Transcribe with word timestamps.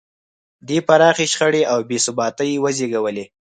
دې 0.67 0.77
پراخې 0.87 1.25
شخړې 1.31 1.63
او 1.71 1.77
بې 1.89 1.97
ثباتۍ 2.05 2.51
وزېږولې. 2.63 3.25